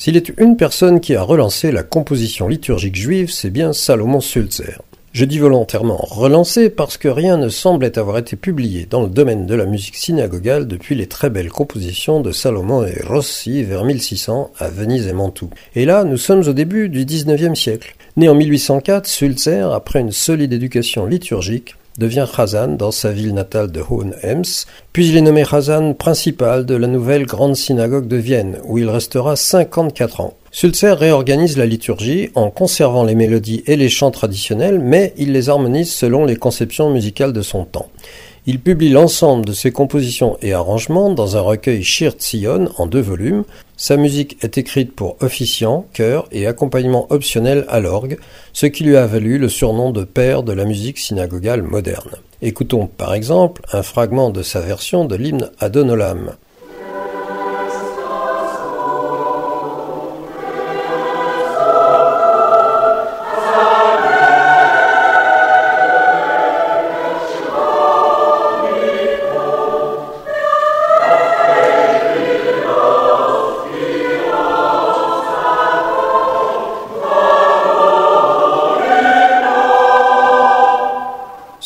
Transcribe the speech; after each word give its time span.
S'il 0.00 0.16
est 0.16 0.32
une 0.38 0.56
personne 0.56 0.98
qui 1.00 1.14
a 1.14 1.20
relancé 1.20 1.70
la 1.70 1.82
composition 1.82 2.48
liturgique 2.48 2.96
juive, 2.96 3.30
c'est 3.30 3.50
bien 3.50 3.74
Salomon 3.74 4.22
Sulzer. 4.22 4.80
Je 5.12 5.26
dis 5.26 5.38
volontairement 5.38 5.98
relancé 5.98 6.70
parce 6.70 6.96
que 6.96 7.08
rien 7.08 7.36
ne 7.36 7.50
semblait 7.50 7.98
avoir 7.98 8.16
été 8.16 8.34
publié 8.34 8.86
dans 8.88 9.02
le 9.02 9.10
domaine 9.10 9.44
de 9.44 9.54
la 9.54 9.66
musique 9.66 9.96
synagogale 9.96 10.66
depuis 10.66 10.94
les 10.94 11.06
très 11.06 11.28
belles 11.28 11.50
compositions 11.50 12.22
de 12.22 12.32
Salomon 12.32 12.82
et 12.82 13.02
Rossi 13.06 13.62
vers 13.62 13.84
1600 13.84 14.52
à 14.58 14.68
Venise 14.70 15.06
et 15.06 15.12
Mantoue. 15.12 15.50
Et 15.74 15.84
là, 15.84 16.04
nous 16.04 16.16
sommes 16.16 16.48
au 16.48 16.54
début 16.54 16.88
du 16.88 17.04
XIXe 17.04 17.60
siècle. 17.60 17.94
Né 18.16 18.30
en 18.30 18.34
1804, 18.34 19.06
Sulzer, 19.06 19.70
après 19.70 20.00
une 20.00 20.12
solide 20.12 20.54
éducation 20.54 21.04
liturgique, 21.04 21.74
devient 21.98 22.26
Chazan 22.34 22.68
dans 22.76 22.90
sa 22.90 23.12
ville 23.12 23.34
natale 23.34 23.70
de 23.70 23.80
Hohenems, 23.80 24.66
puis 24.92 25.08
il 25.08 25.16
est 25.16 25.22
nommé 25.22 25.44
Chazan 25.44 25.94
principal 25.94 26.66
de 26.66 26.74
la 26.74 26.86
nouvelle 26.86 27.26
grande 27.26 27.56
synagogue 27.56 28.08
de 28.08 28.16
Vienne, 28.16 28.58
où 28.64 28.78
il 28.78 28.88
restera 28.88 29.36
54 29.36 30.20
ans. 30.20 30.34
Sulzer 30.52 30.98
réorganise 30.98 31.56
la 31.56 31.66
liturgie 31.66 32.30
en 32.34 32.50
conservant 32.50 33.04
les 33.04 33.14
mélodies 33.14 33.62
et 33.66 33.76
les 33.76 33.88
chants 33.88 34.10
traditionnels, 34.10 34.80
mais 34.80 35.14
il 35.16 35.32
les 35.32 35.48
harmonise 35.48 35.92
selon 35.92 36.24
les 36.24 36.36
conceptions 36.36 36.90
musicales 36.90 37.32
de 37.32 37.42
son 37.42 37.64
temps. 37.64 37.88
Il 38.52 38.58
publie 38.58 38.88
l'ensemble 38.88 39.46
de 39.46 39.52
ses 39.52 39.70
compositions 39.70 40.36
et 40.42 40.54
arrangements 40.54 41.10
dans 41.10 41.36
un 41.36 41.40
recueil 41.40 41.84
Shir 41.84 42.14
en 42.78 42.86
deux 42.86 43.00
volumes. 43.00 43.44
Sa 43.76 43.96
musique 43.96 44.42
est 44.42 44.58
écrite 44.58 44.92
pour 44.92 45.16
officiants, 45.20 45.86
chœurs 45.92 46.26
et 46.32 46.48
accompagnement 46.48 47.06
optionnel 47.10 47.64
à 47.68 47.78
l'orgue, 47.78 48.18
ce 48.52 48.66
qui 48.66 48.82
lui 48.82 48.96
a 48.96 49.06
valu 49.06 49.38
le 49.38 49.48
surnom 49.48 49.92
de 49.92 50.02
père 50.02 50.42
de 50.42 50.52
la 50.52 50.64
musique 50.64 50.98
synagogale 50.98 51.62
moderne. 51.62 52.16
Écoutons 52.42 52.88
par 52.88 53.14
exemple 53.14 53.62
un 53.72 53.84
fragment 53.84 54.30
de 54.30 54.42
sa 54.42 54.58
version 54.58 55.04
de 55.04 55.14
l'hymne 55.14 55.52
Adonolam. 55.60 56.32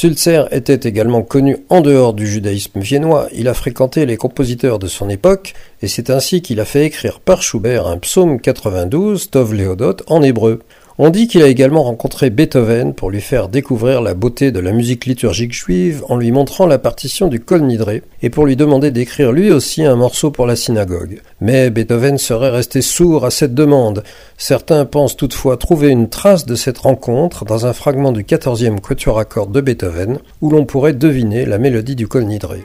Sulzer 0.00 0.48
était 0.50 0.88
également 0.88 1.20
connu 1.20 1.58
en 1.68 1.82
dehors 1.82 2.14
du 2.14 2.26
judaïsme 2.26 2.80
viennois. 2.80 3.28
Il 3.34 3.48
a 3.48 3.52
fréquenté 3.52 4.06
les 4.06 4.16
compositeurs 4.16 4.78
de 4.78 4.86
son 4.86 5.10
époque, 5.10 5.52
et 5.82 5.88
c'est 5.88 6.08
ainsi 6.08 6.40
qu'il 6.40 6.58
a 6.60 6.64
fait 6.64 6.86
écrire 6.86 7.20
par 7.20 7.42
Schubert 7.42 7.86
un 7.86 7.98
psaume 7.98 8.40
92, 8.40 9.28
Tov 9.28 9.52
Léodot, 9.52 9.96
en 10.06 10.22
hébreu. 10.22 10.60
On 11.02 11.08
dit 11.08 11.28
qu'il 11.28 11.42
a 11.42 11.48
également 11.48 11.84
rencontré 11.84 12.28
Beethoven 12.28 12.92
pour 12.92 13.10
lui 13.10 13.22
faire 13.22 13.48
découvrir 13.48 14.02
la 14.02 14.12
beauté 14.12 14.52
de 14.52 14.60
la 14.60 14.72
musique 14.72 15.06
liturgique 15.06 15.54
juive 15.54 16.04
en 16.10 16.18
lui 16.18 16.30
montrant 16.30 16.66
la 16.66 16.76
partition 16.76 17.28
du 17.28 17.40
Kol 17.40 17.62
Nidré 17.62 18.02
et 18.20 18.28
pour 18.28 18.44
lui 18.44 18.54
demander 18.54 18.90
d'écrire 18.90 19.32
lui 19.32 19.50
aussi 19.50 19.82
un 19.82 19.96
morceau 19.96 20.30
pour 20.30 20.46
la 20.46 20.56
synagogue. 20.56 21.22
Mais 21.40 21.70
Beethoven 21.70 22.18
serait 22.18 22.50
resté 22.50 22.82
sourd 22.82 23.24
à 23.24 23.30
cette 23.30 23.54
demande. 23.54 24.04
Certains 24.36 24.84
pensent 24.84 25.16
toutefois 25.16 25.56
trouver 25.56 25.88
une 25.88 26.10
trace 26.10 26.44
de 26.44 26.54
cette 26.54 26.76
rencontre 26.76 27.46
dans 27.46 27.64
un 27.64 27.72
fragment 27.72 28.12
du 28.12 28.22
14e 28.22 28.78
quatuor 28.78 29.18
à 29.18 29.24
cordes 29.24 29.52
de 29.52 29.62
Beethoven 29.62 30.18
où 30.42 30.50
l'on 30.50 30.66
pourrait 30.66 30.92
deviner 30.92 31.46
la 31.46 31.56
mélodie 31.56 31.96
du 31.96 32.08
Kol 32.08 32.24
Nidré. 32.24 32.60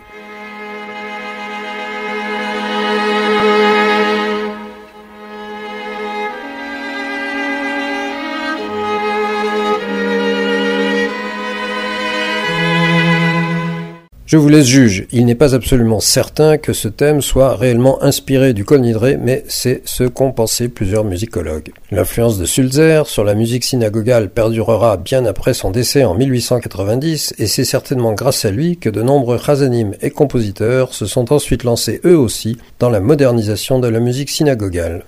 Je 14.26 14.38
vous 14.38 14.50
laisse 14.50 14.66
juge. 14.66 15.06
Il 15.12 15.28
n'est 15.28 15.36
pas 15.36 15.54
absolument 15.54 16.00
certain 16.00 16.58
que 16.58 16.74
ce 16.74 16.88
thème 16.88 17.22
soit 17.22 17.56
réellement 17.56 18.02
inspiré 18.02 18.54
du 18.54 18.66
Kol 18.66 18.82
Nidré, 18.82 19.18
mais 19.22 19.44
c'est 19.48 19.84
ce 19.86 20.04
qu'ont 20.04 20.32
pensé 20.32 20.68
plusieurs 20.68 21.04
musicologues. 21.04 21.72
L'influence 21.92 22.40
de 22.40 22.46
Sulzer 22.46 23.06
sur 23.06 23.24
la 23.24 23.36
musique 23.36 23.64
synagogale 23.64 24.32
perdurera 24.32 24.98
bien 24.98 25.28
après 25.28 25.54
son 25.54 25.70
décès 25.70 26.06
en 26.06 26.16
1890, 26.16 27.36
et 27.38 27.46
c'est 27.46 27.66
certainement 27.66 28.14
grâce 28.14 28.46
à 28.46 28.52
lui 28.52 28.78
que 28.78 28.90
de 28.90 29.04
nombreux 29.04 29.38
chazanim 29.38 29.94
et 30.02 30.10
compositeurs 30.10 30.96
se 30.96 31.06
sont 31.06 31.32
ensuite 31.32 31.64
lancés 31.64 32.02
eux 32.04 32.18
aussi 32.18 32.58
dans 32.80 32.90
la 32.90 33.02
modernisation 33.02 33.78
de 33.78 33.90
la 33.90 34.00
musique 34.00 34.32
synagogale. 34.32 35.04